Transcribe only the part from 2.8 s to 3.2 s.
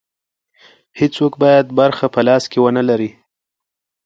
لري.